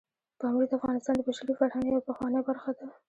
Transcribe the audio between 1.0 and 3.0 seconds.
د بشري فرهنګ یوه پخوانۍ برخه ده.